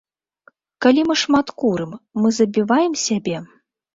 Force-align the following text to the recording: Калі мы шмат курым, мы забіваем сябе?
Калі 0.85 1.01
мы 1.09 1.15
шмат 1.23 1.47
курым, 1.63 1.93
мы 2.23 2.31
забіваем 2.39 2.93
сябе? 3.05 3.37